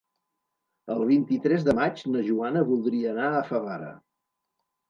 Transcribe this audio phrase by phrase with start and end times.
[0.93, 3.93] El vint-i-tres de maig na Joana voldria anar a Favara.